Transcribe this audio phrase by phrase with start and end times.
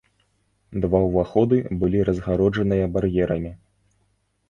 [0.85, 3.57] Два ўваходы былі разгароджаныя бар'ерамі.